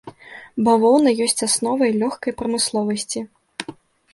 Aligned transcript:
Бавоўна 0.67 1.11
ёсць 1.25 1.45
асновай 1.47 1.91
лёгкай 2.01 2.31
прамысловасці. 2.41 3.19